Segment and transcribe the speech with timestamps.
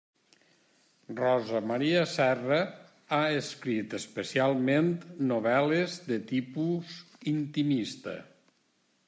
[1.17, 2.57] Rosa Maria Serra
[3.17, 4.91] ha escrit especialment
[5.35, 6.99] novel·les de tipus
[7.37, 8.19] intimista.